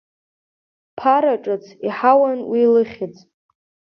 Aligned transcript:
Ԥара 0.97 1.33
ҿыц 1.43 1.65
иаҳауан 1.85 2.39
уи 2.51 2.63
лыхьӡ… 2.73 3.15